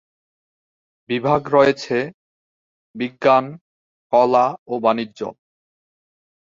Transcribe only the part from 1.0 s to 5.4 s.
বিভাগ রয়েছে: বিজ্ঞান, কলা ও বাণিজ্য।